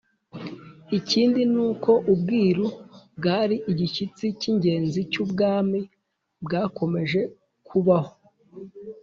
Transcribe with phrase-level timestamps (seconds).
[0.97, 2.65] ikindi ni uko ubwiru
[3.17, 5.79] bwari igishyitsi cy'ingenzi cy'ubwami
[6.45, 7.21] bwakomeje
[7.67, 8.11] kubaho.